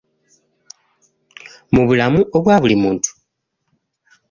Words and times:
Mu 1.73 1.81
bulamu 1.87 2.21
obwa 2.37 2.55
buli 2.61 2.75
muntu. 2.83 3.09